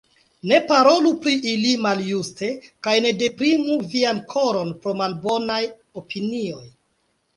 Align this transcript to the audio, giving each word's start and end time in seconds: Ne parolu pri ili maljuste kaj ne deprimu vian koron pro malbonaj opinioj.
Ne 0.51 0.57
parolu 0.69 1.09
pri 1.25 1.33
ili 1.49 1.73
maljuste 1.83 2.49
kaj 2.87 2.95
ne 3.07 3.11
deprimu 3.19 3.77
vian 3.95 4.25
koron 4.35 4.73
pro 4.87 4.97
malbonaj 5.03 5.63
opinioj. 6.03 6.65